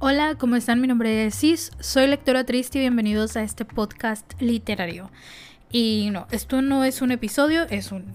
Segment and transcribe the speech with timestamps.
[0.00, 0.80] Hola, ¿cómo están?
[0.80, 5.10] Mi nombre es Cis, soy lectora triste y bienvenidos a este podcast literario.
[5.72, 8.14] Y no, esto no es un episodio, es un,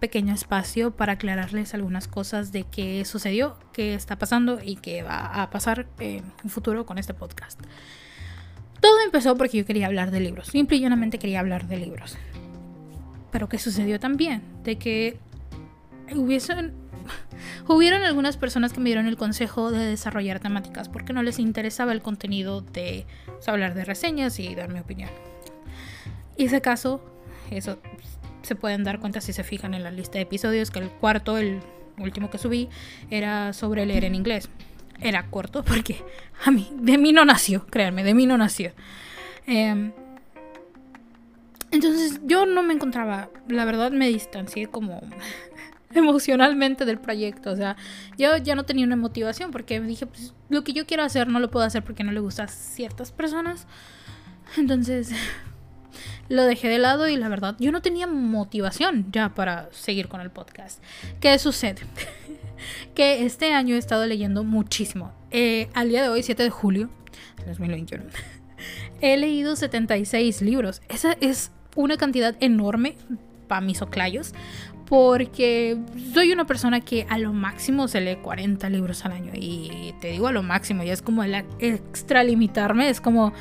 [0.00, 5.40] pequeño espacio para aclararles algunas cosas de qué sucedió, qué está pasando y qué va
[5.40, 7.60] a pasar en un futuro con este podcast.
[8.80, 12.18] Todo empezó porque yo quería hablar de libros, simple y llanamente quería hablar de libros.
[13.30, 14.42] Pero ¿qué sucedió también?
[14.64, 15.20] De que
[16.12, 16.74] hubiesen
[17.66, 21.92] Hubieron algunas personas que me dieron el consejo de desarrollar temáticas porque no les interesaba
[21.92, 25.10] el contenido de pues, hablar de reseñas y dar mi opinión.
[26.36, 27.00] Hice caso,
[27.50, 27.78] eso
[28.42, 31.38] se pueden dar cuenta si se fijan en la lista de episodios, que el cuarto,
[31.38, 31.60] el
[31.98, 32.68] último que subí,
[33.10, 34.50] era sobre leer en inglés.
[35.00, 36.02] Era corto porque
[36.44, 38.72] a mí, de mí no nació, créanme, de mí no nació.
[39.46, 39.92] Em,
[41.70, 45.00] entonces yo no me encontraba, la verdad me distancié como
[45.98, 47.50] emocionalmente del proyecto.
[47.50, 47.76] O sea,
[48.18, 51.40] yo ya no tenía una motivación porque dije, pues lo que yo quiero hacer no
[51.40, 53.66] lo puedo hacer porque no le gusta a ciertas personas.
[54.56, 55.10] Entonces
[56.28, 60.20] lo dejé de lado y la verdad yo no tenía motivación ya para seguir con
[60.20, 60.82] el podcast.
[61.20, 61.82] ¿Qué sucede?
[62.94, 65.12] que este año he estado leyendo muchísimo.
[65.30, 66.90] Eh, al día de hoy, 7 de julio
[67.46, 68.04] 2021,
[69.00, 70.82] he leído 76 libros.
[70.88, 72.96] Esa es una cantidad enorme
[73.48, 74.32] para mis oclayos
[74.86, 75.78] porque
[76.12, 80.08] soy una persona que a lo máximo se lee 40 libros al año y te
[80.08, 83.32] digo a lo máximo, ya es como el extralimitarme, es como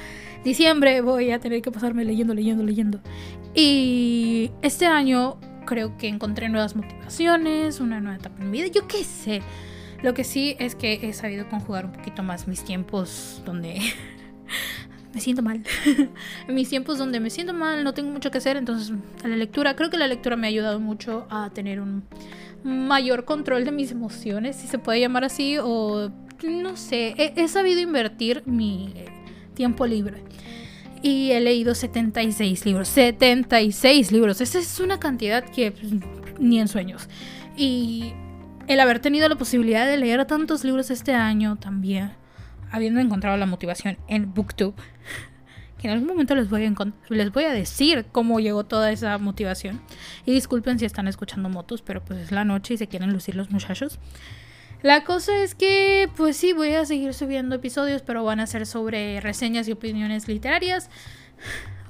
[0.43, 2.99] diciembre voy a tener que pasarme leyendo, leyendo, leyendo.
[3.53, 8.87] Y este año creo que encontré nuevas motivaciones, una nueva etapa en mi vida, yo
[8.87, 9.41] qué sé.
[10.01, 13.79] Lo que sí es que he sabido conjugar un poquito más mis tiempos donde
[15.13, 15.63] me siento mal.
[16.47, 19.75] en mis tiempos donde me siento mal, no tengo mucho que hacer, entonces la lectura,
[19.75, 22.03] creo que la lectura me ha ayudado mucho a tener un
[22.63, 26.11] mayor control de mis emociones, si se puede llamar así, o
[26.43, 28.93] no sé, he, sabido invertir mi
[29.53, 30.23] tiempo libre.
[31.01, 32.87] Y he leído 76 libros.
[32.87, 34.39] 76 libros.
[34.39, 35.91] Esa es una cantidad que pues,
[36.39, 37.09] ni en sueños.
[37.57, 38.13] Y
[38.67, 42.11] el haber tenido la posibilidad de leer tantos libros este año también
[42.73, 44.73] habiendo encontrado la motivación en Booktube,
[45.77, 46.73] que en algún momento les voy, a
[47.09, 49.79] les voy a decir cómo llegó toda esa motivación.
[50.25, 53.35] Y disculpen si están escuchando motos, pero pues es la noche y se quieren lucir
[53.35, 53.99] los muchachos.
[54.81, 58.65] La cosa es que, pues sí, voy a seguir subiendo episodios, pero van a ser
[58.65, 60.89] sobre reseñas y opiniones literarias.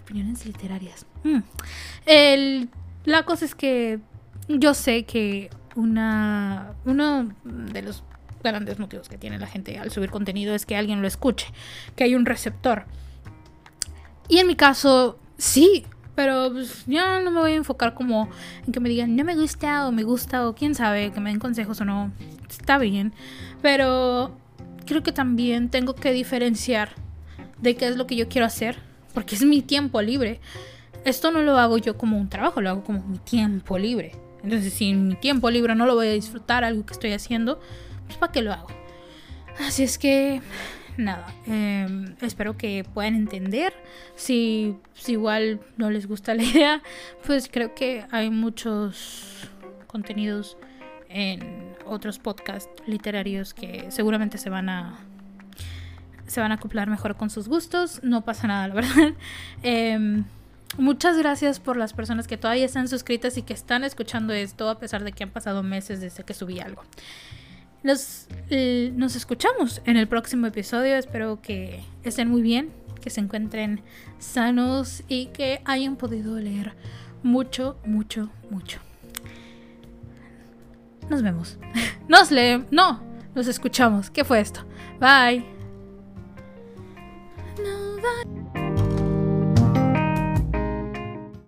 [0.03, 1.05] Opiniones literarias.
[1.23, 1.39] Mm.
[2.05, 2.69] El,
[3.05, 4.01] la cosa es que
[4.49, 8.03] yo sé que una, uno de los
[8.51, 11.47] grandes motivos que tiene la gente al subir contenido es que alguien lo escuche,
[11.95, 12.85] que hay un receptor.
[14.29, 18.29] Y en mi caso, sí, pero pues, ya no me voy a enfocar como
[18.65, 21.31] en que me digan no me gusta o me gusta o quién sabe, que me
[21.31, 22.11] den consejos o no.
[22.49, 23.13] Está bien,
[23.61, 24.37] pero
[24.85, 26.89] creo que también tengo que diferenciar
[27.59, 28.77] de qué es lo que yo quiero hacer,
[29.13, 30.39] porque es mi tiempo libre.
[31.05, 34.13] Esto no lo hago yo como un trabajo, lo hago como mi tiempo libre.
[34.43, 37.59] Entonces, si mi tiempo libre no lo voy a disfrutar, algo que estoy haciendo,
[38.05, 38.67] pues ¿para qué lo hago?
[39.59, 40.41] Así es que,
[40.97, 43.73] nada, em, espero que puedan entender.
[44.15, 46.81] Si, si igual no les gusta la idea,
[47.25, 49.49] pues creo que hay muchos
[49.87, 50.57] contenidos
[51.09, 54.99] en otros podcasts literarios que seguramente se van a
[56.25, 58.01] se van a acoplar mejor con sus gustos.
[58.03, 59.13] No pasa nada, la verdad.
[59.61, 60.25] Em,
[60.77, 64.79] muchas gracias por las personas que todavía están suscritas y que están escuchando esto a
[64.79, 66.83] pesar de que han pasado meses desde que subí algo.
[67.83, 68.27] Nos,
[68.93, 70.95] nos escuchamos en el próximo episodio.
[70.95, 73.81] Espero que estén muy bien, que se encuentren
[74.19, 76.73] sanos y que hayan podido leer
[77.23, 78.79] mucho, mucho, mucho.
[81.09, 81.57] Nos vemos.
[82.07, 82.67] Nos leemos.
[82.71, 83.01] No,
[83.35, 84.09] nos escuchamos.
[84.09, 84.61] ¿Qué fue esto?
[84.99, 85.62] Bye.